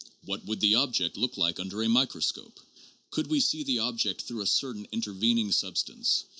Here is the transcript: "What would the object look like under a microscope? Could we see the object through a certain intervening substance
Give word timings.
"What 0.25 0.43
would 0.45 0.61
the 0.61 0.73
object 0.73 1.15
look 1.15 1.37
like 1.37 1.59
under 1.59 1.83
a 1.83 1.87
microscope? 1.87 2.59
Could 3.11 3.27
we 3.27 3.39
see 3.39 3.63
the 3.63 3.77
object 3.77 4.23
through 4.23 4.41
a 4.41 4.47
certain 4.47 4.87
intervening 4.91 5.51
substance 5.51 6.23